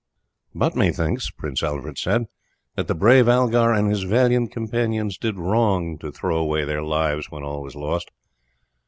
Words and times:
"But 0.55 0.75
methinks," 0.75 1.29
Prince 1.29 1.61
Alfred 1.61 1.99
said, 1.99 2.25
"that 2.75 2.87
the 2.87 2.95
brave 2.95 3.27
Algar 3.29 3.71
and 3.71 3.87
his 3.87 4.01
valiant 4.01 4.51
companions 4.51 5.15
did 5.15 5.37
wrong 5.37 5.99
to 5.99 6.11
throw 6.11 6.37
away 6.37 6.65
their 6.65 6.81
lives 6.81 7.29
when 7.29 7.43
all 7.43 7.61
was 7.61 7.75
lost. 7.75 8.09